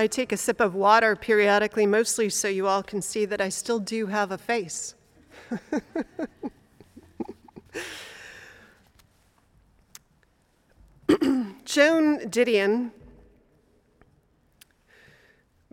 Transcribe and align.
I 0.00 0.06
take 0.06 0.32
a 0.32 0.38
sip 0.38 0.60
of 0.60 0.74
water 0.74 1.14
periodically, 1.14 1.84
mostly 1.84 2.30
so 2.30 2.48
you 2.48 2.66
all 2.66 2.82
can 2.82 3.02
see 3.02 3.26
that 3.26 3.38
I 3.38 3.50
still 3.50 3.78
do 3.78 4.06
have 4.06 4.32
a 4.32 4.38
face. 4.38 4.94
Joan 11.66 12.30
Didion 12.30 12.92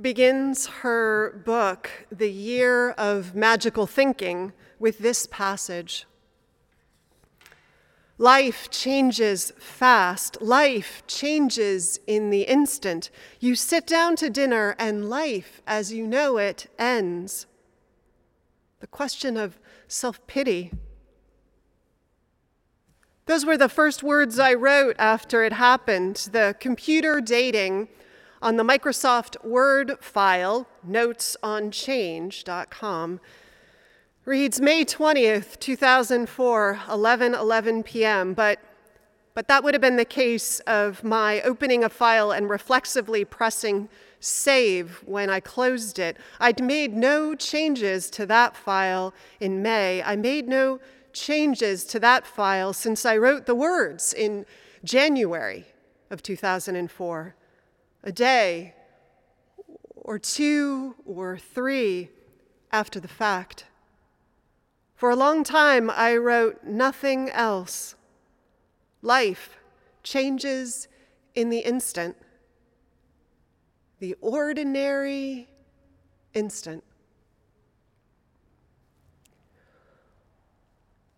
begins 0.02 0.68
her 0.68 1.42
book, 1.46 1.90
The 2.12 2.30
Year 2.30 2.90
of 2.92 3.34
Magical 3.34 3.88
Thinking, 3.88 4.52
with 4.78 5.00
this 5.00 5.26
passage. 5.32 6.06
Life 8.18 8.72
changes 8.72 9.54
fast. 9.60 10.42
Life 10.42 11.04
changes 11.06 12.00
in 12.08 12.32
the 12.32 12.44
instant. 12.44 13.12
You 13.40 13.54
sit 13.54 13.86
down 13.86 14.16
to 14.16 14.30
dinner, 14.30 14.76
and 14.80 15.08
life, 15.08 15.62
as 15.68 15.94
you 15.94 16.08
know 16.08 16.38
it, 16.38 16.66
ends. 16.80 17.46
The 18.80 18.88
question 18.88 19.38
of 19.38 19.60
self 19.88 20.26
pity. 20.26 20.72
Those 23.28 23.46
were 23.46 23.58
the 23.58 23.70
first 23.70 24.02
words 24.02 24.40
I 24.40 24.54
wrote 24.54 24.96
after 24.98 25.44
it 25.44 25.54
happened. 25.54 26.30
The 26.32 26.56
computer 26.60 27.22
dating 27.22 27.90
on 28.42 28.56
the 28.56 28.64
Microsoft 28.64 29.44
Word 29.46 29.98
file, 30.00 30.68
notes 30.84 31.38
on 31.44 31.70
notesOnChange.doc 31.72 32.76
reads 34.28 34.60
May 34.60 34.84
20th, 34.84 35.58
2004, 35.58 36.80
11 36.90 37.34
11 37.34 37.84
p.m. 37.84 38.34
But, 38.34 38.60
but 39.34 39.48
that 39.48 39.64
would 39.64 39.74
have 39.74 39.80
been 39.80 39.96
the 39.96 40.04
case 40.04 40.60
of 40.68 41.02
my 41.02 41.40
opening 41.44 41.82
a 41.82 41.88
file 41.88 42.32
and 42.32 42.50
reflexively 42.50 43.24
pressing 43.24 43.88
save 44.20 45.02
when 45.06 45.30
I 45.30 45.40
closed 45.40 45.98
it. 45.98 46.18
I'd 46.42 46.62
made 46.62 46.94
no 46.94 47.36
changes 47.36 48.10
to 48.12 48.26
that 48.26 48.58
file 48.58 49.14
in 49.40 49.62
May. 49.62 50.04
I 50.04 50.18
made 50.18 50.50
no 50.50 50.82
changes 51.14 51.86
to 51.86 52.00
that 52.02 52.28
file 52.28 52.74
since 52.74 53.06
I 53.06 53.16
wrote 53.16 53.46
the 53.46 53.56
words 53.56 54.12
in 54.12 54.46
January 54.84 55.68
of 56.10 56.22
2004. 56.22 57.36
A 58.04 58.12
day 58.12 58.74
or 59.96 60.20
two 60.20 60.96
or 61.06 61.38
three 61.38 62.10
after 62.74 63.00
the 63.00 63.08
fact. 63.08 63.64
For 64.98 65.12
a 65.12 65.16
long 65.16 65.44
time, 65.44 65.92
I 65.92 66.18
wrote 66.18 66.64
nothing 66.64 67.30
else. 67.30 67.94
Life 69.04 69.60
changes 70.02 70.88
in 71.36 71.52
the 71.52 71.60
instant, 71.60 72.18
the 74.00 74.16
ordinary 74.22 75.50
instant. 76.34 76.84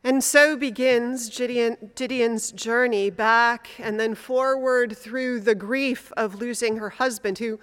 And 0.04 0.22
so 0.22 0.58
begins 0.58 1.30
Gideon, 1.30 1.92
Didion's 1.96 2.52
journey 2.52 3.10
back 3.10 3.70
and 3.80 3.98
then 3.98 4.14
forward 4.14 4.98
through 4.98 5.40
the 5.40 5.56
grief 5.56 6.12
of 6.18 6.36
losing 6.36 6.76
her 6.78 6.90
husband, 6.90 7.38
who 7.38 7.62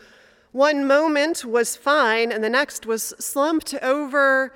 one 0.53 0.87
moment 0.87 1.44
was 1.44 1.76
fine 1.76 2.32
and 2.32 2.43
the 2.43 2.49
next 2.49 2.87
was 2.87 3.12
slumped 3.19 3.75
over 3.82 4.55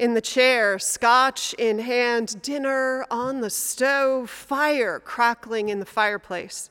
in 0.00 0.14
the 0.14 0.20
chair, 0.22 0.78
scotch 0.78 1.52
in 1.58 1.78
hand, 1.78 2.40
dinner 2.40 3.04
on 3.10 3.42
the 3.42 3.50
stove, 3.50 4.30
fire 4.30 4.98
crackling 4.98 5.68
in 5.68 5.78
the 5.78 5.84
fireplace. 5.84 6.70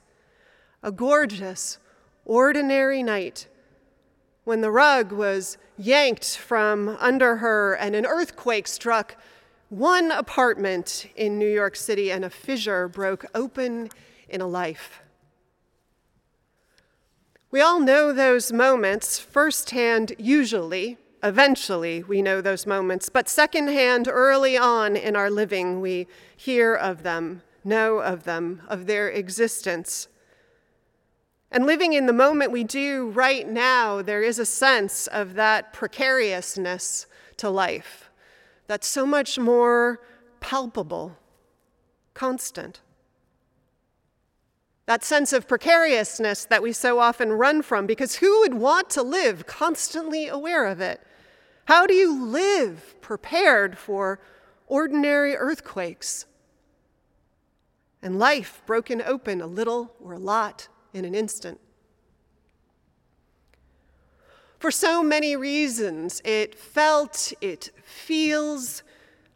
A 0.82 0.92
gorgeous, 0.92 1.78
ordinary 2.26 3.04
night 3.04 3.48
when 4.46 4.62
the 4.62 4.72
rug 4.72 5.12
was 5.12 5.60
yanked 5.78 6.38
from 6.38 6.98
under 7.00 7.36
her 7.36 7.76
and 7.76 7.96
an 7.96 8.04
earthquake 8.04 8.68
struck 8.68 9.16
one 9.70 10.10
apartment 10.10 11.06
in 11.16 11.38
New 11.38 11.48
York 11.48 11.76
City 11.76 12.12
and 12.12 12.26
a 12.26 12.32
fissure 12.32 12.88
broke 12.88 13.26
open 13.36 13.90
in 14.28 14.42
a 14.42 14.48
life. 14.48 15.04
We 17.52 17.62
all 17.62 17.80
know 17.80 18.12
those 18.12 18.52
moments 18.52 19.20
firsthand, 19.20 20.14
usually, 20.18 20.98
Eventually, 21.22 22.04
we 22.04 22.22
know 22.22 22.40
those 22.40 22.66
moments, 22.66 23.10
but 23.10 23.28
secondhand, 23.28 24.08
early 24.08 24.58
on 24.58 24.96
in 24.96 25.16
our 25.16 25.30
living, 25.30 25.82
we 25.82 26.08
hear 26.36 26.74
of 26.74 27.04
them, 27.04 27.42
know 27.64 28.00
of 28.00 28.24
them, 28.24 28.62
of 28.70 28.86
their 28.86 29.10
existence. 29.10 30.08
And 31.52 31.66
living 31.66 31.94
in 31.94 32.06
the 32.06 32.14
moment 32.14 32.52
we 32.52 32.64
do 32.64 33.10
right 33.10 33.48
now, 33.48 34.02
there 34.02 34.24
is 34.24 34.40
a 34.40 34.46
sense 34.46 35.08
of 35.08 35.34
that 35.34 35.74
precariousness 35.74 37.06
to 37.38 37.50
life 37.50 38.10
that's 38.68 38.88
so 38.88 39.06
much 39.06 39.38
more 39.38 40.00
palpable, 40.40 41.18
constant. 42.14 42.80
That 44.90 45.04
sense 45.04 45.34
of 45.34 45.48
precariousness 45.48 46.46
that 46.46 46.64
we 46.64 46.74
so 46.74 46.98
often 46.98 47.32
run 47.34 47.62
from, 47.62 47.86
because 47.86 48.16
who 48.16 48.40
would 48.40 48.56
want 48.56 48.90
to 48.90 49.04
live 49.04 49.46
constantly 49.46 50.28
aware 50.28 50.66
of 50.66 50.82
it? 50.82 51.00
How 51.66 51.86
do 51.86 51.94
you 51.94 52.26
live 52.26 52.96
prepared 53.00 53.78
for 53.78 54.20
ordinary 54.66 55.36
earthquakes 55.36 56.26
and 58.02 58.18
life 58.18 58.64
broken 58.66 59.00
open 59.04 59.42
a 59.42 59.46
little 59.46 59.94
or 60.04 60.14
a 60.14 60.18
lot 60.18 60.70
in 60.92 61.06
an 61.06 61.14
instant? 61.14 61.60
For 64.58 64.72
so 64.72 65.04
many 65.04 65.36
reasons, 65.36 66.20
it 66.26 66.56
felt, 66.56 67.32
it 67.42 67.70
feels 67.86 68.82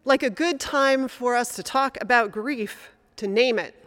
like 0.04 0.24
a 0.24 0.32
good 0.32 0.60
time 0.60 1.08
for 1.08 1.36
us 1.36 1.56
to 1.58 1.62
talk 1.62 2.00
about 2.02 2.32
grief, 2.32 2.90
to 3.18 3.28
name 3.28 3.60
it, 3.60 3.83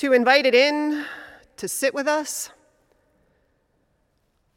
to 0.00 0.12
invite 0.12 0.46
it 0.46 0.54
in, 0.54 1.04
to 1.56 1.68
sit 1.68 1.94
with 1.94 2.08
us 2.08 2.50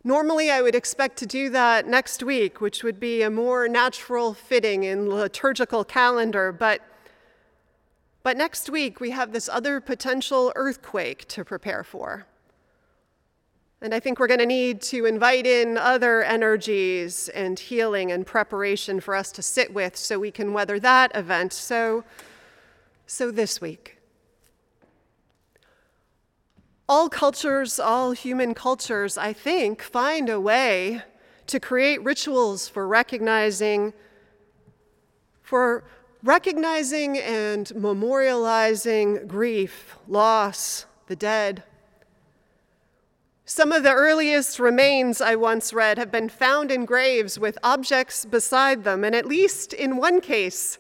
Normally, 0.06 0.52
I 0.52 0.62
would 0.62 0.76
expect 0.76 1.16
to 1.20 1.26
do 1.26 1.50
that 1.52 1.88
next 1.88 2.24
week, 2.24 2.60
which 2.60 2.84
would 2.84 3.00
be 3.00 3.22
a 3.22 3.30
more 3.30 3.70
natural 3.70 4.34
fitting 4.34 4.84
in 4.84 5.10
liturgical 5.10 5.86
calendar, 5.86 6.52
but 6.52 6.82
but 8.22 8.38
next 8.38 8.70
week 8.70 9.02
we 9.02 9.12
have 9.12 9.34
this 9.34 9.50
other 9.50 9.82
potential 9.82 10.54
earthquake 10.56 11.28
to 11.28 11.44
prepare 11.44 11.84
for. 11.84 12.26
And 13.82 13.94
I 13.94 14.00
think 14.00 14.18
we're 14.18 14.28
going 14.28 14.40
to 14.40 14.46
need 14.46 14.82
to 14.84 15.06
invite 15.06 15.46
in 15.46 15.78
other 15.78 16.24
energies 16.24 17.28
and 17.30 17.60
healing 17.60 18.14
and 18.14 18.26
preparation 18.26 19.02
for 19.02 19.14
us 19.14 19.30
to 19.34 19.42
sit 19.42 19.74
with 19.74 19.98
so 19.98 20.20
we 20.20 20.32
can 20.32 20.54
weather 20.54 20.80
that 20.80 21.14
event. 21.16 21.52
So 21.52 22.04
so 23.08 23.32
this 23.32 23.62
week 23.62 23.98
all 26.94 27.10
cultures, 27.10 27.80
all 27.80 28.12
human 28.12 28.54
cultures, 28.54 29.18
I 29.18 29.34
think, 29.34 29.82
find 29.82 30.30
a 30.30 30.40
way 30.40 31.02
to 31.48 31.60
create 31.60 32.04
rituals 32.04 32.70
for 32.70 32.88
recognizing, 32.88 33.94
for 35.42 35.86
recognizing 36.22 37.18
and 37.18 37.66
memorializing 37.70 39.26
grief, 39.26 39.98
loss, 40.08 40.86
the 41.08 41.16
dead. 41.16 41.64
Some 43.44 43.72
of 43.72 43.82
the 43.82 43.94
earliest 43.94 44.60
remains 44.60 45.20
I 45.20 45.36
once 45.36 45.74
read 45.74 45.98
have 45.98 46.12
been 46.12 46.30
found 46.30 46.72
in 46.72 46.86
graves 46.86 47.40
with 47.40 47.58
objects 47.64 48.24
beside 48.24 48.84
them, 48.84 49.04
and 49.04 49.16
at 49.16 49.26
least 49.26 49.74
in 49.74 49.98
one 49.98 50.22
case, 50.22 50.78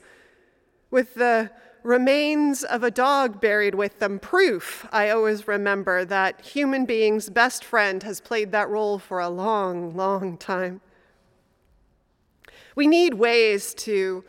with 0.92 1.16
the 1.16 1.50
remains 1.84 2.64
of 2.64 2.84
a 2.84 2.92
dog 2.92 3.40
buried 3.42 3.76
with 3.76 4.00
them. 4.00 4.18
Proof, 4.20 4.88
I 4.92 5.10
always 5.10 5.48
remember, 5.48 6.06
that 6.06 6.42
human 6.42 6.86
beings' 6.86 7.30
best 7.30 7.64
friend 7.64 8.02
has 8.04 8.22
played 8.22 8.52
that 8.52 8.70
role 8.70 9.00
for 9.00 9.20
a 9.20 9.30
long, 9.30 9.96
long 9.96 10.38
time. 10.38 10.82
We 12.76 12.88
need 12.88 13.14
ways 13.14 13.74
to 13.76 14.24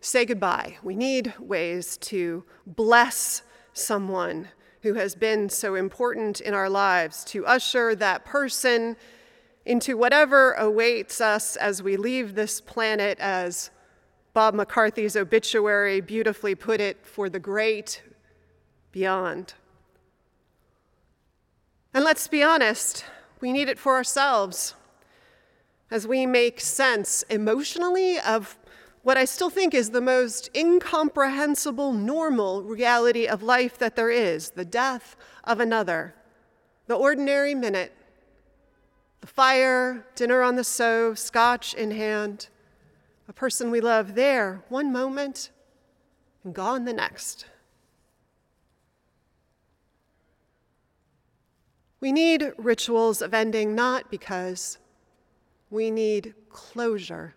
say 0.00 0.24
goodbye. 0.24 0.78
We 0.82 0.96
need 0.96 1.34
ways 1.38 1.96
to 1.98 2.44
bless 2.66 3.42
someone 3.72 4.48
who 4.82 4.94
has 4.94 5.14
been 5.14 5.50
so 5.50 5.74
important 5.74 6.40
in 6.40 6.54
our 6.54 6.70
lives, 6.70 7.24
to 7.24 7.44
usher 7.44 7.94
that 7.96 8.24
person 8.24 8.96
into 9.66 9.96
whatever 9.96 10.52
awaits 10.52 11.20
us 11.20 11.56
as 11.56 11.82
we 11.82 11.98
leave 11.98 12.34
this 12.34 12.62
planet, 12.62 13.18
as 13.20 13.70
Bob 14.32 14.54
McCarthy's 14.54 15.16
obituary 15.16 16.00
beautifully 16.00 16.54
put 16.54 16.80
it, 16.80 17.04
for 17.04 17.28
the 17.28 17.40
great 17.40 18.02
beyond. 18.92 19.54
And 21.92 22.04
let's 22.04 22.28
be 22.28 22.42
honest, 22.42 23.04
we 23.40 23.52
need 23.52 23.68
it 23.68 23.78
for 23.78 23.94
ourselves 23.94 24.74
as 25.90 26.06
we 26.06 26.24
make 26.26 26.60
sense 26.60 27.22
emotionally 27.24 28.20
of 28.20 28.56
what 29.02 29.16
I 29.16 29.24
still 29.24 29.50
think 29.50 29.74
is 29.74 29.90
the 29.90 30.00
most 30.00 30.50
incomprehensible, 30.54 31.92
normal 31.92 32.62
reality 32.62 33.26
of 33.26 33.42
life 33.42 33.78
that 33.78 33.96
there 33.96 34.10
is 34.10 34.50
the 34.50 34.64
death 34.64 35.16
of 35.42 35.58
another, 35.58 36.14
the 36.86 36.94
ordinary 36.94 37.54
minute, 37.54 37.92
the 39.20 39.26
fire, 39.26 40.06
dinner 40.14 40.42
on 40.42 40.54
the 40.54 40.64
stove, 40.64 41.18
scotch 41.18 41.74
in 41.74 41.90
hand, 41.90 42.48
a 43.30 43.32
person 43.32 43.70
we 43.70 43.80
love 43.80 44.16
there 44.16 44.60
one 44.70 44.90
moment 44.90 45.52
and 46.42 46.52
gone 46.52 46.84
the 46.84 46.92
next. 46.92 47.46
We 52.00 52.10
need 52.10 52.52
rituals 52.58 53.22
of 53.22 53.32
ending 53.32 53.76
not 53.76 54.10
because 54.10 54.78
we 55.70 55.92
need 55.92 56.34
closure. 56.48 57.36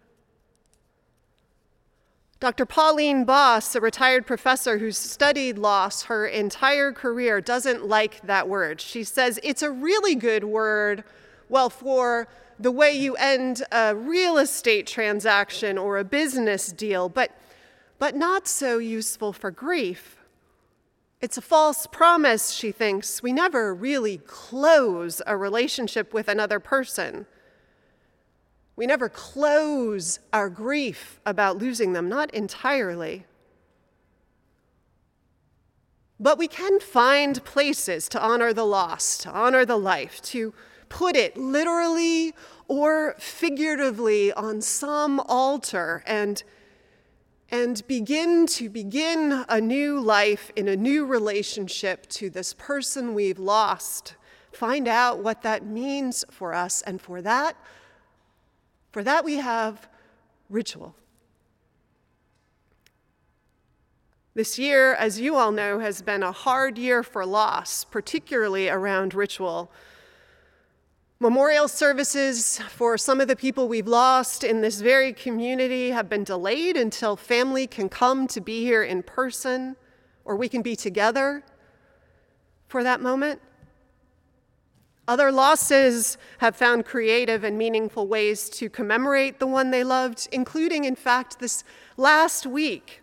Dr. 2.40 2.66
Pauline 2.66 3.24
Boss, 3.24 3.76
a 3.76 3.80
retired 3.80 4.26
professor 4.26 4.80
who's 4.80 4.98
studied 4.98 5.60
loss 5.60 6.02
her 6.04 6.26
entire 6.26 6.92
career, 6.92 7.40
doesn't 7.40 7.86
like 7.88 8.20
that 8.24 8.50
word. 8.50 8.82
She 8.82 9.04
says 9.04 9.40
it's 9.44 9.62
a 9.62 9.70
really 9.70 10.16
good 10.16 10.44
word, 10.44 11.04
well, 11.50 11.70
for 11.70 12.28
the 12.60 12.72
way 12.72 12.92
you 12.92 13.16
end 13.16 13.64
a 13.72 13.96
real 13.96 14.38
estate 14.38 14.88
transaction 14.88 15.78
or 15.78 15.98
a 15.98 16.04
business 16.04 16.72
deal, 16.72 17.10
but, 17.10 17.32
but 18.00 18.16
not 18.16 18.48
so 18.48 18.78
useful 18.78 19.34
for 19.34 19.52
grief. 19.52 20.18
It's 21.22 21.38
a 21.38 21.42
false 21.42 21.88
promise, 21.88 22.52
she 22.52 22.72
thinks. 22.72 23.24
We 23.24 23.32
never 23.32 23.74
really 23.74 24.18
close 24.18 25.22
a 25.26 25.38
relationship 25.38 26.14
with 26.14 26.28
another 26.28 26.60
person. 26.60 27.26
We 28.76 28.86
never 28.88 29.08
close 29.08 30.20
our 30.34 30.50
grief 30.50 31.22
about 31.26 31.60
losing 31.60 31.94
them, 31.94 32.10
not 32.10 32.34
entirely. 32.34 33.26
But 36.20 36.38
we 36.38 36.48
can 36.48 36.80
find 36.80 37.44
places 37.44 38.10
to 38.10 38.22
honor 38.22 38.54
the 38.54 38.66
lost, 38.66 39.22
to 39.22 39.30
honor 39.32 39.66
the 39.66 39.78
life, 39.78 40.22
to 40.24 40.54
put 40.94 41.16
it 41.16 41.36
literally 41.36 42.36
or 42.68 43.16
figuratively 43.18 44.32
on 44.34 44.62
some 44.62 45.20
altar 45.22 46.04
and, 46.06 46.44
and 47.50 47.86
begin 47.88 48.46
to 48.46 48.70
begin 48.70 49.44
a 49.50 49.60
new 49.60 50.00
life 50.00 50.52
in 50.56 50.68
a 50.68 50.76
new 50.76 51.04
relationship 51.04 52.06
to 52.06 52.30
this 52.30 52.54
person 52.54 53.16
we've 53.16 53.40
lost. 53.40 54.16
Find 54.52 54.88
out 54.88 55.18
what 55.24 55.42
that 55.42 55.66
means 55.66 56.24
for 56.30 56.54
us, 56.54 56.84
and 56.84 57.02
for 57.02 57.24
that, 57.24 57.58
for 58.92 59.04
that, 59.04 59.26
we 59.26 59.38
have 59.38 59.90
ritual. 60.48 60.96
This 64.36 64.60
year, 64.60 64.94
as 64.94 65.20
you 65.20 65.36
all 65.36 65.52
know, 65.52 65.80
has 65.80 66.04
been 66.04 66.22
a 66.22 66.32
hard 66.32 66.78
year 66.78 67.02
for 67.02 67.26
loss, 67.26 67.84
particularly 67.84 68.70
around 68.70 69.16
ritual. 69.16 69.72
Memorial 71.24 71.70
services 71.70 72.58
for 72.68 72.98
some 72.98 73.22
of 73.22 73.30
the 73.30 73.36
people 73.38 73.70
we've 73.70 73.88
lost 73.88 74.44
in 74.44 74.60
this 74.60 74.82
very 74.82 75.14
community 75.14 75.92
have 75.92 76.10
been 76.10 76.26
delayed 76.26 76.76
until 76.76 77.16
family 77.16 77.66
can 77.66 77.88
come 77.88 78.28
to 78.28 78.42
be 78.42 78.66
here 78.66 78.84
in 78.84 79.02
person 79.02 79.78
or 80.26 80.36
we 80.36 80.50
can 80.50 80.62
be 80.62 80.76
together 80.76 81.42
for 82.68 82.84
that 82.84 83.00
moment. 83.00 83.40
Other 85.08 85.32
losses 85.32 86.18
have 86.40 86.58
found 86.58 86.84
creative 86.84 87.46
and 87.46 87.58
meaningful 87.58 88.06
ways 88.06 88.50
to 88.50 88.70
commemorate 88.70 89.40
the 89.40 89.48
one 89.48 89.72
they 89.72 89.86
loved, 89.86 90.28
including, 90.34 90.84
in 90.84 90.98
fact, 90.98 91.40
this 91.40 91.64
last 91.96 92.46
week. 92.46 93.02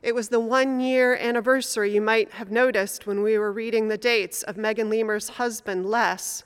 It 0.00 0.14
was 0.14 0.28
the 0.28 0.38
one 0.38 0.78
year 0.78 1.16
anniversary, 1.16 1.92
you 1.92 2.02
might 2.02 2.30
have 2.34 2.52
noticed 2.52 3.08
when 3.08 3.20
we 3.24 3.36
were 3.36 3.50
reading 3.50 3.88
the 3.88 3.98
dates 3.98 4.44
of 4.44 4.56
Megan 4.56 4.88
Lemur's 4.88 5.30
husband, 5.30 5.86
Les, 5.86 6.44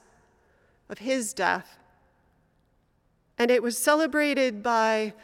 of 0.88 0.98
his 0.98 1.32
death. 1.32 1.78
And 3.38 3.50
it 3.50 3.62
was 3.62 3.78
celebrated 3.78 4.62
by 4.62 5.14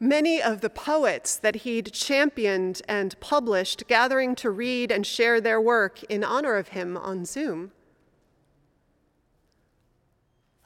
many 0.00 0.42
of 0.42 0.60
the 0.60 0.70
poets 0.70 1.36
that 1.36 1.56
he'd 1.56 1.92
championed 1.92 2.82
and 2.88 3.18
published, 3.20 3.84
gathering 3.86 4.34
to 4.36 4.50
read 4.50 4.90
and 4.90 5.06
share 5.06 5.40
their 5.40 5.60
work 5.60 6.02
in 6.04 6.22
honor 6.22 6.56
of 6.56 6.68
him 6.68 6.96
on 6.96 7.24
Zoom. 7.24 7.72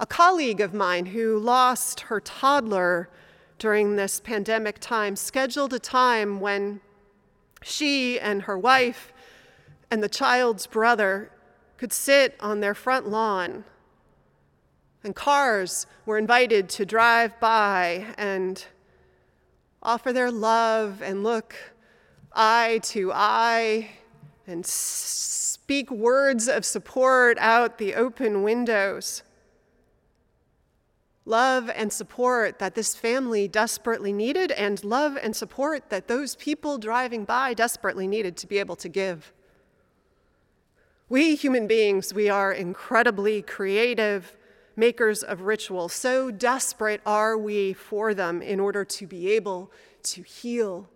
A 0.01 0.07
colleague 0.07 0.61
of 0.61 0.73
mine 0.73 1.07
who 1.07 1.39
lost 1.39 2.01
her 2.01 2.21
toddler 2.21 3.09
during 3.59 3.97
this 3.97 4.21
pandemic 4.21 4.79
time 4.79 5.17
scheduled 5.17 5.73
a 5.73 5.79
time 5.79 6.41
when 6.41 6.81
she 7.63 8.19
and 8.21 8.43
her 8.43 8.57
wife 8.57 9.13
and 9.91 10.03
the 10.03 10.09
child's 10.09 10.67
brother 10.67 11.31
could 11.77 11.93
sit 11.93 12.37
on 12.41 12.61
their 12.61 12.75
front 12.75 13.09
lawn. 13.09 13.65
And 15.05 15.15
cars 15.15 15.87
were 16.07 16.19
invited 16.19 16.69
to 16.71 16.85
drive 16.85 17.39
by 17.41 18.07
and 18.19 18.65
offer 19.83 20.13
their 20.13 20.31
love 20.31 21.03
and 21.03 21.23
look 21.23 21.55
eye 22.33 22.81
to 22.83 23.13
eye 23.13 23.91
and 24.47 24.67
speak 24.67 25.91
words 25.91 26.49
of 26.49 26.65
support 26.65 27.39
out 27.39 27.79
the 27.79 27.95
open 27.95 28.43
windows 28.43 29.23
love 31.29 31.71
and 31.75 31.93
support 31.93 32.59
that 32.59 32.75
this 32.75 32.97
family 32.97 33.47
desperately 33.47 34.13
needed, 34.13 34.51
and 34.53 34.83
love 34.83 35.17
and 35.23 35.37
support 35.37 35.91
that 35.91 36.09
those 36.09 36.35
people 36.37 36.79
driving 36.79 37.25
by 37.25 37.53
desperately 37.53 38.07
needed 38.07 38.37
to 38.39 38.47
be 38.47 38.59
able 38.59 38.77
to 38.77 38.89
give. 38.89 39.33
We 41.11 41.37
human 41.37 41.67
beings, 41.67 42.15
we 42.15 42.31
are 42.31 42.53
incredibly 42.53 43.43
creative 43.43 44.37
makers 44.79 45.23
of 45.23 45.43
ritual. 45.43 45.89
So 45.89 46.31
desperate 46.31 47.01
are 47.05 47.37
we 47.37 47.73
for 47.73 48.15
them 48.15 48.41
in 48.41 48.61
order 48.61 48.85
to 48.85 49.07
be 49.07 49.33
able 49.33 49.73
to 50.05 50.23
heal. 50.23 50.89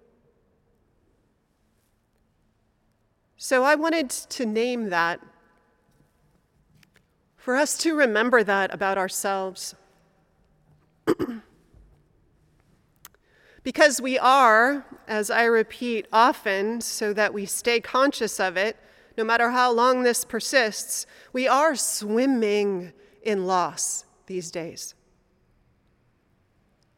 So 3.37 3.65
I 3.65 3.75
wanted 3.75 4.09
to 4.09 4.47
name 4.47 4.91
that 4.91 5.21
for 7.37 7.57
us 7.57 7.77
to 7.79 7.97
remember 7.97 8.45
that 8.45 8.73
about 8.73 8.97
ourselves. 8.97 9.75
because 13.65 14.01
we 14.01 14.17
are, 14.17 14.87
as 15.09 15.29
I 15.29 15.45
repeat 15.45 16.07
often, 16.13 16.81
so 16.81 17.13
that 17.13 17.35
we 17.35 17.47
stay 17.47 17.81
conscious 17.81 18.39
of 18.39 18.57
it, 18.57 18.77
no 19.19 19.25
matter 19.25 19.51
how 19.51 19.73
long 19.73 20.05
this 20.05 20.25
persists, 20.25 21.05
we 21.33 21.49
are 21.49 21.75
swimming 21.75 22.93
in 23.23 23.47
loss 23.47 24.05
these 24.27 24.51
days. 24.51 24.95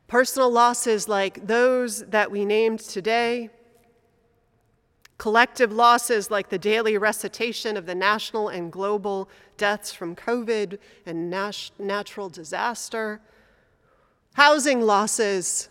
Personal 0.07 0.51
losses 0.51 1.09
like 1.09 1.47
those 1.47 2.05
that 2.07 2.31
we 2.31 2.45
named 2.45 2.81
today, 2.81 3.51
collective 5.19 5.73
losses 5.73 6.31
like 6.31 6.49
the 6.51 6.59
daily 6.59 6.99
recitation 6.99 7.77
of 7.77 7.87
the 7.87 7.95
national 7.95 8.49
and 8.49 8.71
global 8.71 9.29
deaths 9.57 9.93
from 9.93 10.15
COVID 10.15 10.79
and 11.07 11.31
natural 11.79 12.29
disaster 12.29 13.21
housing 14.35 14.81
losses 14.81 15.69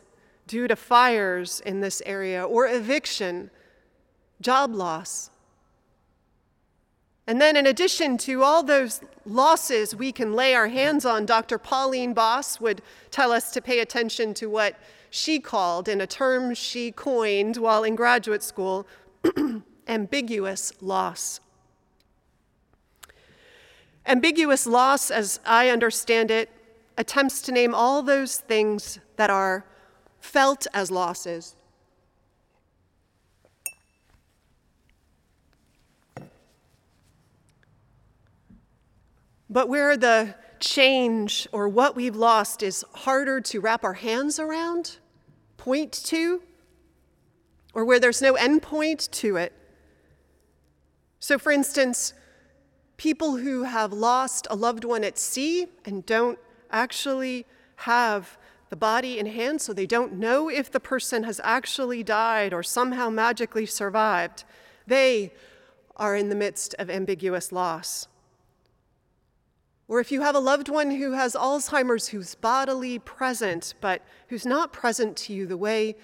due 0.48 0.68
to 0.68 0.76
fires 0.76 1.62
in 1.66 1.80
this 1.80 2.02
area, 2.06 2.44
or 2.44 2.68
eviction, 2.68 3.50
job 4.42 4.74
loss. 4.74 5.30
And 7.26 7.40
then, 7.40 7.56
in 7.56 7.66
addition 7.66 8.18
to 8.20 8.44
all 8.44 8.64
those 8.64 9.02
losses 9.26 9.96
we 9.96 10.12
can 10.12 10.34
lay 10.34 10.54
our 10.54 10.68
hands 10.68 11.06
on, 11.06 11.26
Dr. 11.26 11.58
Pauline 11.58 12.14
Boss 12.14 12.60
would 12.60 12.82
tell 13.12 13.32
us 13.32 13.52
to 13.52 13.62
pay 13.62 13.80
attention 13.80 14.34
to 14.36 14.50
what 14.50 14.78
she 15.10 15.40
called, 15.40 15.88
in 15.88 16.02
a 16.02 16.08
term 16.08 16.54
she 16.54 16.92
coined 16.92 17.58
while 17.58 17.84
in 17.84 17.96
graduate 17.96 18.44
school, 18.44 18.88
ambiguous 19.88 20.74
loss. 20.82 21.40
Ambiguous 24.06 24.68
loss, 24.68 25.10
as 25.10 25.40
I 25.46 25.70
understand 25.70 26.30
it, 26.30 26.50
attempts 26.98 27.42
to 27.44 27.52
name 27.52 27.74
all 27.74 28.04
those 28.04 28.38
things 28.38 29.00
that 29.16 29.30
are 29.30 29.66
felt 30.20 30.68
as 30.74 30.92
losses. 30.92 31.56
But 39.54 39.70
where 39.70 39.96
the 39.96 40.34
change 40.60 41.48
or 41.52 41.70
what 41.70 41.96
we've 41.96 42.16
lost 42.16 42.64
is 42.64 42.84
harder 42.92 43.40
to 43.42 43.60
wrap 43.60 43.84
our 43.84 43.94
hands 43.94 44.40
around, 44.40 44.98
point 45.58 45.92
to, 46.06 46.42
or 47.76 47.86
where 47.86 48.00
there's 48.00 48.20
no 48.20 48.34
endpoint 48.34 49.12
to 49.12 49.36
it. 49.36 49.54
So, 51.20 51.38
for 51.38 51.52
instance, 51.52 52.16
people 52.98 53.38
who 53.38 53.62
have 53.64 53.94
lost 53.94 54.48
a 54.50 54.56
loved 54.56 54.86
one 54.86 55.04
at 55.04 55.20
sea 55.20 55.68
and 55.86 56.04
don't 56.04 56.40
actually 56.72 57.46
have 57.76 58.40
the 58.70 58.76
body 58.76 59.20
in 59.20 59.28
hand, 59.28 59.62
so 59.62 59.72
they 59.72 59.86
don't 59.86 60.14
know 60.14 60.50
if 60.50 60.72
the 60.72 60.80
person 60.80 61.26
has 61.26 61.40
actually 61.44 62.02
died 62.02 62.56
or 62.56 62.64
somehow 62.64 63.12
magically 63.12 63.68
survived, 63.68 64.46
they 64.88 65.32
are 65.96 66.16
in 66.16 66.30
the 66.30 66.36
midst 66.36 66.74
of 66.80 66.90
ambiguous 66.90 67.52
loss. 67.52 68.08
Or 69.88 70.00
if 70.00 70.12
you 70.12 70.22
have 70.22 70.36
a 70.36 70.40
loved 70.40 70.70
one 70.70 70.92
who 70.92 71.12
has 71.12 71.36
Alzheimer's 71.36 72.08
who's 72.08 72.36
bodily 72.36 73.00
present, 73.00 73.74
but 73.82 74.02
who's 74.30 74.46
not 74.46 74.74
present 74.74 75.18
to 75.18 75.34
you 75.34 75.46
the 75.46 75.58
way 75.58 75.96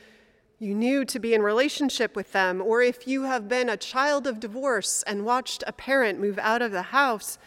you 0.60 0.76
knew 0.76 1.06
to 1.06 1.20
be 1.20 1.34
in 1.34 1.42
relationship 1.42 2.16
with 2.16 2.34
them, 2.34 2.62
or 2.62 2.82
if 2.82 3.08
you 3.08 3.24
have 3.24 3.48
been 3.48 3.70
a 3.70 3.78
child 3.78 4.28
of 4.28 4.42
divorce 4.42 5.04
and 5.08 5.26
watched 5.26 5.64
a 5.66 5.72
parent 5.72 6.20
move 6.20 6.38
out 6.38 6.62
of 6.62 6.74
the 6.74 6.82
house, 6.82 7.38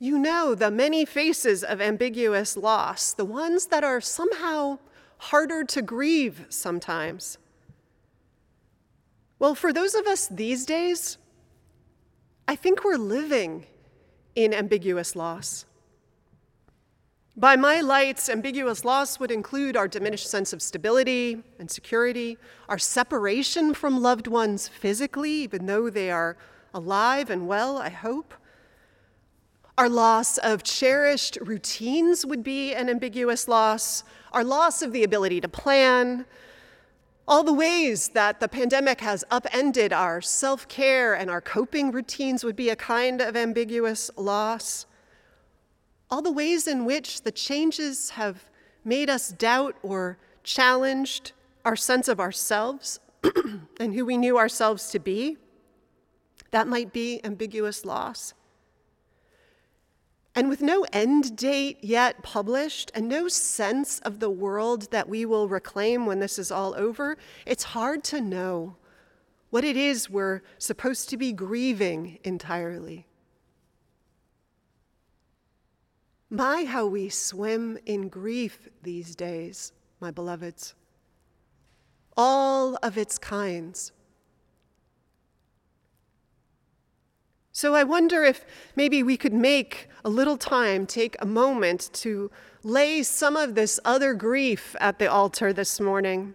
you 0.00 0.18
know 0.18 0.56
the 0.56 0.70
many 0.70 1.04
faces 1.04 1.62
of 1.62 1.80
ambiguous 1.80 2.56
loss, 2.56 3.12
the 3.12 3.24
ones 3.24 3.66
that 3.66 3.84
are 3.84 4.00
somehow 4.00 4.78
harder 5.18 5.62
to 5.62 5.82
grieve 5.82 6.46
sometimes. 6.48 7.38
Well, 9.38 9.54
for 9.54 9.72
those 9.72 9.94
of 9.94 10.06
us 10.06 10.26
these 10.26 10.66
days, 10.66 11.18
I 12.48 12.56
think 12.56 12.82
we're 12.84 12.96
living 12.96 13.66
in 14.34 14.54
ambiguous 14.54 15.14
loss. 15.16 15.64
By 17.36 17.56
my 17.56 17.80
lights, 17.80 18.28
ambiguous 18.28 18.84
loss 18.84 19.18
would 19.18 19.30
include 19.30 19.76
our 19.76 19.88
diminished 19.88 20.28
sense 20.28 20.52
of 20.52 20.60
stability 20.60 21.42
and 21.58 21.70
security, 21.70 22.36
our 22.68 22.78
separation 22.78 23.72
from 23.72 24.02
loved 24.02 24.26
ones 24.26 24.68
physically, 24.68 25.30
even 25.30 25.66
though 25.66 25.88
they 25.88 26.10
are 26.10 26.36
alive 26.74 27.30
and 27.30 27.48
well, 27.48 27.78
I 27.78 27.88
hope. 27.88 28.34
Our 29.78 29.88
loss 29.88 30.36
of 30.38 30.62
cherished 30.62 31.38
routines 31.40 32.26
would 32.26 32.42
be 32.42 32.74
an 32.74 32.90
ambiguous 32.90 33.48
loss, 33.48 34.04
our 34.32 34.44
loss 34.44 34.82
of 34.82 34.92
the 34.92 35.04
ability 35.04 35.40
to 35.40 35.48
plan, 35.48 36.26
all 37.30 37.44
the 37.44 37.52
ways 37.52 38.08
that 38.08 38.40
the 38.40 38.48
pandemic 38.48 39.00
has 39.00 39.24
upended 39.30 39.92
our 39.92 40.20
self 40.20 40.66
care 40.66 41.14
and 41.14 41.30
our 41.30 41.40
coping 41.40 41.92
routines 41.92 42.42
would 42.42 42.56
be 42.56 42.70
a 42.70 42.76
kind 42.76 43.20
of 43.20 43.36
ambiguous 43.36 44.10
loss. 44.16 44.84
All 46.10 46.22
the 46.22 46.32
ways 46.32 46.66
in 46.66 46.84
which 46.84 47.22
the 47.22 47.30
changes 47.30 48.10
have 48.10 48.50
made 48.84 49.08
us 49.08 49.28
doubt 49.28 49.76
or 49.84 50.18
challenged 50.42 51.30
our 51.64 51.76
sense 51.76 52.08
of 52.08 52.18
ourselves 52.18 52.98
and 53.78 53.94
who 53.94 54.04
we 54.04 54.16
knew 54.16 54.36
ourselves 54.36 54.90
to 54.90 54.98
be, 54.98 55.36
that 56.50 56.66
might 56.66 56.92
be 56.92 57.24
ambiguous 57.24 57.84
loss. 57.84 58.34
And 60.40 60.48
with 60.48 60.62
no 60.62 60.86
end 60.90 61.36
date 61.36 61.76
yet 61.82 62.22
published 62.22 62.90
and 62.94 63.06
no 63.06 63.28
sense 63.28 63.98
of 63.98 64.20
the 64.20 64.30
world 64.30 64.90
that 64.90 65.06
we 65.06 65.26
will 65.26 65.48
reclaim 65.48 66.06
when 66.06 66.18
this 66.18 66.38
is 66.38 66.50
all 66.50 66.74
over, 66.78 67.18
it's 67.44 67.62
hard 67.62 68.02
to 68.04 68.22
know 68.22 68.76
what 69.50 69.64
it 69.64 69.76
is 69.76 70.08
we're 70.08 70.40
supposed 70.56 71.10
to 71.10 71.18
be 71.18 71.34
grieving 71.34 72.18
entirely. 72.24 73.06
My, 76.30 76.64
how 76.64 76.86
we 76.86 77.10
swim 77.10 77.76
in 77.84 78.08
grief 78.08 78.66
these 78.82 79.14
days, 79.14 79.74
my 80.00 80.10
beloveds. 80.10 80.72
All 82.16 82.78
of 82.82 82.96
its 82.96 83.18
kinds. 83.18 83.92
So 87.60 87.74
I 87.74 87.84
wonder 87.84 88.24
if 88.24 88.46
maybe 88.74 89.02
we 89.02 89.18
could 89.18 89.34
make 89.34 89.90
a 90.02 90.08
little 90.08 90.38
time, 90.38 90.86
take 90.86 91.14
a 91.18 91.26
moment 91.26 91.90
to 91.92 92.30
lay 92.62 93.02
some 93.02 93.36
of 93.36 93.54
this 93.54 93.78
other 93.84 94.14
grief 94.14 94.74
at 94.80 94.98
the 94.98 95.10
altar 95.10 95.52
this 95.52 95.78
morning. 95.78 96.32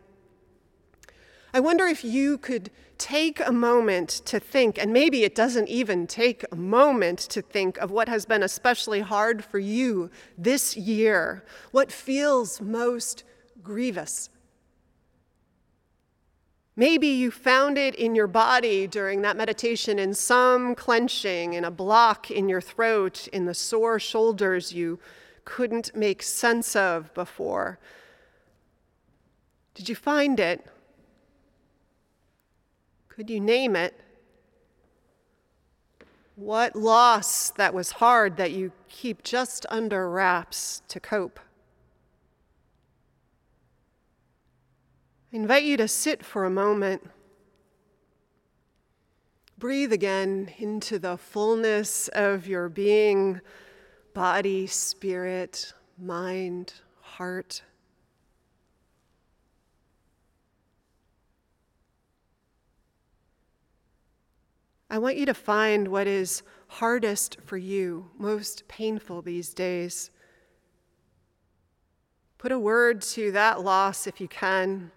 I 1.51 1.61
wonder 1.61 1.87
if 1.87 2.03
you 2.03 2.37
could 2.37 2.69
take 2.99 3.39
a 3.39 3.51
moment 3.51 4.09
to 4.25 4.39
think, 4.39 4.77
and 4.77 4.93
maybe 4.93 5.23
it 5.23 5.33
doesn't 5.33 5.67
even 5.67 6.05
take 6.05 6.45
a 6.51 6.55
moment 6.55 7.17
to 7.17 7.41
think 7.41 7.79
of 7.79 7.89
what 7.89 8.07
has 8.07 8.27
been 8.27 8.43
especially 8.43 9.01
hard 9.01 9.43
for 9.43 9.57
you 9.57 10.11
this 10.37 10.77
year, 10.77 11.43
what 11.71 11.91
feels 11.91 12.61
most 12.61 13.23
grievous. 13.63 14.29
Maybe 16.77 17.07
you 17.07 17.31
found 17.31 17.77
it 17.77 17.95
in 17.95 18.15
your 18.15 18.27
body 18.27 18.85
during 18.85 19.21
that 19.21 19.37
meditation 19.37 19.97
in 19.97 20.13
some 20.13 20.75
clenching, 20.75 21.53
in 21.53 21.63
a 21.63 21.71
block 21.71 22.29
in 22.29 22.49
your 22.49 22.59
throat, 22.59 23.27
in 23.29 23.45
the 23.45 23.53
sore 23.53 23.97
shoulders 23.97 24.73
you 24.73 24.99
couldn't 25.45 25.95
make 25.95 26.21
sense 26.21 26.75
of 26.75 27.13
before. 27.13 27.79
Did 29.73 29.87
you 29.87 29.95
find 29.95 30.39
it? 30.39 30.65
Could 33.07 33.29
you 33.29 33.39
name 33.39 33.77
it? 33.77 33.97
What 36.35 36.75
loss 36.75 37.51
that 37.51 37.73
was 37.73 37.91
hard 37.91 38.35
that 38.35 38.51
you 38.51 38.73
keep 38.89 39.23
just 39.23 39.65
under 39.69 40.09
wraps 40.09 40.81
to 40.89 40.99
cope? 40.99 41.39
I 45.35 45.37
invite 45.37 45.65
you 45.65 45.75
to 45.75 45.87
sit 45.89 46.23
for 46.23 46.45
a 46.45 46.49
moment. 46.49 47.05
Breathe 49.57 49.91
again 49.91 50.49
into 50.59 50.97
the 50.97 51.17
fullness 51.17 52.07
of 52.13 52.47
your 52.47 52.69
being, 52.69 53.41
body, 54.13 54.65
spirit, 54.65 55.73
mind, 55.97 56.75
heart. 57.01 57.63
I 64.89 64.99
want 64.99 65.17
you 65.17 65.25
to 65.25 65.33
find 65.33 65.89
what 65.89 66.07
is 66.07 66.43
hardest 66.67 67.39
for 67.43 67.57
you, 67.57 68.09
most 68.17 68.65
painful 68.69 69.21
these 69.21 69.53
days. 69.53 70.11
Put 72.37 72.53
a 72.53 72.57
word 72.57 73.01
to 73.01 73.33
that 73.33 73.61
loss 73.61 74.07
if 74.07 74.21
you 74.21 74.29
can 74.29 74.91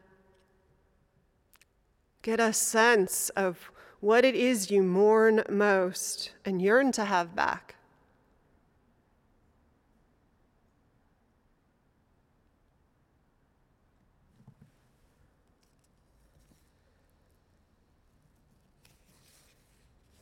get 2.22 2.40
a 2.40 2.52
sense 2.52 3.30
of 3.30 3.70
what 4.00 4.24
it 4.24 4.34
is 4.34 4.70
you 4.70 4.82
mourn 4.82 5.42
most 5.48 6.32
and 6.44 6.62
yearn 6.62 6.92
to 6.92 7.04
have 7.04 7.34
back. 7.34 7.74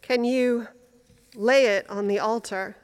Can 0.07 0.25
you 0.25 0.69
lay 1.35 1.67
it 1.67 1.91
on 1.91 2.07
the 2.07 2.21
altar? 2.21 2.76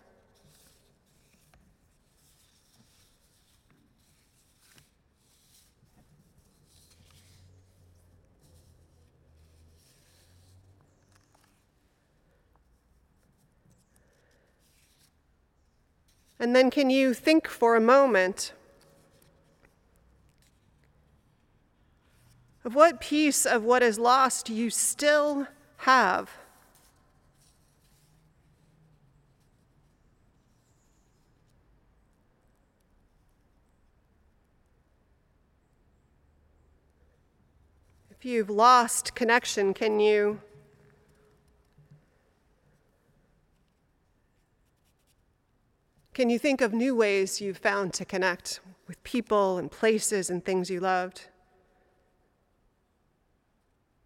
And 16.42 16.56
then 16.56 16.72
can 16.72 16.90
you 16.90 17.14
think 17.14 17.46
for 17.46 17.76
a 17.76 17.80
moment 17.80 18.52
of 22.64 22.74
what 22.74 23.00
piece 23.00 23.46
of 23.46 23.62
what 23.62 23.80
is 23.80 23.96
lost 23.96 24.50
you 24.50 24.68
still 24.68 25.46
have? 25.76 26.30
If 38.10 38.24
you've 38.24 38.50
lost 38.50 39.14
connection, 39.14 39.72
can 39.74 40.00
you 40.00 40.40
Can 46.14 46.28
you 46.28 46.38
think 46.38 46.60
of 46.60 46.74
new 46.74 46.94
ways 46.94 47.40
you've 47.40 47.56
found 47.56 47.94
to 47.94 48.04
connect 48.04 48.60
with 48.86 49.02
people 49.02 49.56
and 49.56 49.70
places 49.70 50.28
and 50.28 50.44
things 50.44 50.68
you 50.68 50.78
loved? 50.78 51.28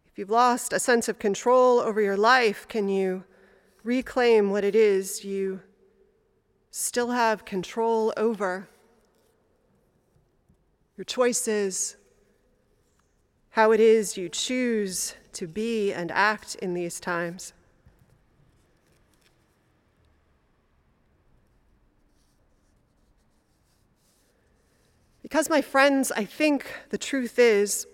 If 0.07 0.17
you've 0.17 0.31
lost 0.31 0.73
a 0.73 0.79
sense 0.79 1.09
of 1.09 1.19
control 1.19 1.81
over 1.81 2.01
your 2.01 2.17
life, 2.17 2.69
can 2.69 2.89
you 2.89 3.25
reclaim 3.83 4.51
what 4.51 4.63
it 4.63 4.77
is 4.77 5.25
you 5.25 5.61
still 6.71 7.11
have 7.11 7.45
control 7.45 8.13
over? 8.17 8.69
Your 10.97 11.05
choices, 11.05 11.97
how 13.51 13.73
it 13.73 13.81
is 13.81 14.17
you 14.17 14.29
choose 14.29 15.15
to 15.33 15.49
be 15.49 15.93
and 15.93 16.13
act 16.13 16.55
in 16.57 16.73
these 16.73 17.01
times. 17.01 17.53
Because, 25.27 25.51
my 25.51 25.61
friends, 25.61 26.13
I 26.13 26.25
think 26.25 26.73
the 26.91 26.99
truth 26.99 27.37
is 27.37 27.89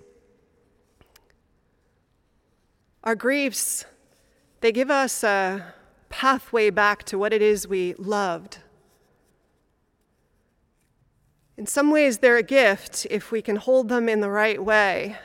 our 3.02 3.14
griefs, 3.14 3.86
they 4.60 4.70
give 4.70 4.90
us 4.90 5.24
a 5.24 5.72
pathway 6.10 6.68
back 6.68 7.04
to 7.04 7.16
what 7.16 7.32
it 7.32 7.40
is 7.40 7.66
we 7.66 7.94
loved. 7.94 8.58
In 11.56 11.64
some 11.64 11.90
ways, 11.90 12.18
they're 12.18 12.36
a 12.36 12.42
gift 12.42 13.06
if 13.10 13.32
we 13.32 13.40
can 13.40 13.56
hold 13.56 13.88
them 13.88 14.10
in 14.10 14.20
the 14.20 14.30
right 14.30 14.62
way. 14.62 15.16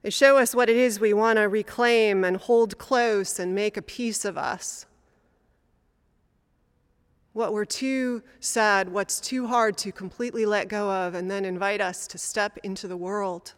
They 0.00 0.08
show 0.08 0.38
us 0.38 0.54
what 0.54 0.70
it 0.70 0.76
is 0.78 1.00
we 1.00 1.12
want 1.12 1.36
to 1.36 1.50
reclaim 1.50 2.24
and 2.24 2.38
hold 2.38 2.78
close 2.78 3.38
and 3.38 3.54
make 3.54 3.76
a 3.76 3.82
piece 3.82 4.24
of 4.24 4.38
us 4.38 4.86
what 7.36 7.52
we're 7.52 7.66
too 7.66 8.22
sad, 8.40 8.88
what's 8.88 9.20
too 9.20 9.46
hard 9.46 9.76
to 9.76 9.92
completely 9.92 10.46
let 10.46 10.68
go 10.68 10.90
of, 10.90 11.14
and 11.14 11.30
then 11.30 11.44
invite 11.44 11.82
us 11.82 12.06
to 12.06 12.16
step 12.16 12.56
into 12.62 12.88
the 12.88 12.96
world, 12.96 13.52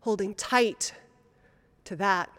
holding 0.00 0.32
tight 0.34 0.94
to 1.84 1.94
that. 1.94 2.30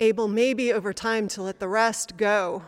Able 0.00 0.28
maybe 0.28 0.72
over 0.72 0.94
time 0.94 1.28
to 1.28 1.42
let 1.42 1.60
the 1.60 1.68
rest 1.68 2.16
go 2.16 2.62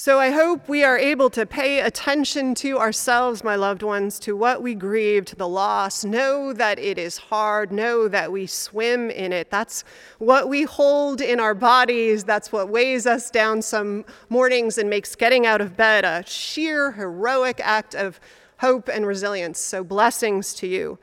So 0.00 0.20
I 0.20 0.30
hope 0.30 0.68
we 0.68 0.84
are 0.84 0.96
able 0.96 1.28
to 1.30 1.44
pay 1.44 1.80
attention 1.80 2.54
to 2.54 2.78
ourselves, 2.78 3.42
my 3.42 3.56
loved 3.56 3.82
ones, 3.82 4.20
to 4.20 4.36
what 4.36 4.62
we 4.62 4.76
grieve, 4.76 5.24
to 5.24 5.34
the 5.34 5.48
loss. 5.48 6.04
Know 6.04 6.52
that 6.52 6.78
it 6.78 6.98
is 6.98 7.18
hard. 7.18 7.72
Know 7.72 8.06
that 8.06 8.30
we 8.30 8.46
swim 8.46 9.10
in 9.10 9.32
it. 9.32 9.50
That's 9.50 9.82
what 10.18 10.48
we 10.48 10.62
hold 10.62 11.20
in 11.20 11.40
our 11.40 11.52
bodies. 11.52 12.22
That's 12.22 12.52
what 12.52 12.68
weighs 12.68 13.08
us 13.08 13.28
down 13.28 13.60
some 13.60 14.04
mornings 14.28 14.78
and 14.78 14.88
makes 14.88 15.16
getting 15.16 15.46
out 15.46 15.60
of 15.60 15.76
bed 15.76 16.04
a 16.04 16.22
sheer 16.24 16.92
heroic 16.92 17.60
act 17.64 17.96
of 17.96 18.20
hope 18.58 18.88
and 18.88 19.04
resilience. 19.04 19.58
So 19.58 19.82
blessings 19.82 20.54
to 20.54 20.68
you 20.68 21.00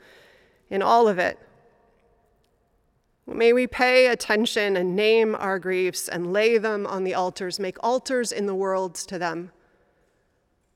in 0.70 0.80
all 0.80 1.06
of 1.06 1.18
it. 1.18 1.38
May 3.26 3.52
we 3.52 3.66
pay 3.66 4.06
attention 4.06 4.76
and 4.76 4.94
name 4.94 5.34
our 5.34 5.58
griefs 5.58 6.08
and 6.08 6.32
lay 6.32 6.58
them 6.58 6.86
on 6.86 7.02
the 7.02 7.14
altars, 7.14 7.58
make 7.58 7.76
altars 7.82 8.30
in 8.30 8.46
the 8.46 8.54
world 8.54 8.94
to 8.94 9.18
them, 9.18 9.50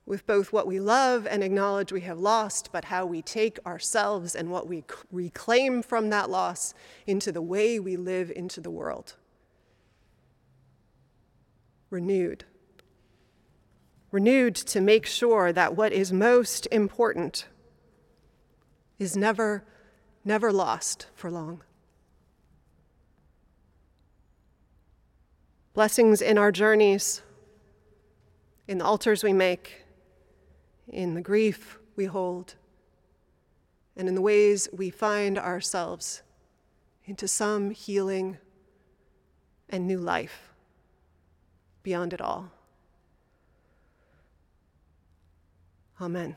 with 0.04 0.26
both 0.26 0.52
what 0.52 0.66
we 0.66 0.80
love 0.80 1.28
and 1.28 1.44
acknowledge 1.44 1.92
we 1.92 2.00
have 2.00 2.18
lost, 2.18 2.70
but 2.72 2.86
how 2.86 3.06
we 3.06 3.22
take 3.22 3.64
ourselves 3.64 4.34
and 4.34 4.50
what 4.50 4.66
we 4.66 4.82
reclaim 5.12 5.80
from 5.80 6.10
that 6.10 6.28
loss 6.28 6.74
into 7.06 7.30
the 7.30 7.40
way 7.40 7.78
we 7.78 7.96
live 7.96 8.32
into 8.34 8.60
the 8.60 8.70
world. 8.70 9.14
Renewed. 11.88 12.44
Renewed 14.10 14.56
to 14.56 14.80
make 14.80 15.06
sure 15.06 15.52
that 15.52 15.76
what 15.76 15.92
is 15.92 16.12
most 16.12 16.66
important 16.72 17.46
is 18.98 19.16
never, 19.16 19.64
never 20.24 20.52
lost 20.52 21.06
for 21.14 21.30
long. 21.30 21.62
Blessings 25.72 26.20
in 26.20 26.36
our 26.36 26.50
journeys, 26.50 27.22
in 28.66 28.78
the 28.78 28.84
altars 28.84 29.22
we 29.22 29.32
make, 29.32 29.84
in 30.88 31.14
the 31.14 31.20
grief 31.20 31.78
we 31.94 32.06
hold, 32.06 32.56
and 33.96 34.08
in 34.08 34.16
the 34.16 34.20
ways 34.20 34.68
we 34.72 34.90
find 34.90 35.38
ourselves 35.38 36.22
into 37.04 37.28
some 37.28 37.70
healing 37.70 38.38
and 39.68 39.86
new 39.86 39.98
life 39.98 40.52
beyond 41.82 42.12
it 42.12 42.20
all. 42.20 42.50
Amen. 46.00 46.36